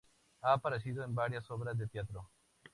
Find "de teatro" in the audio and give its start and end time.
1.77-2.27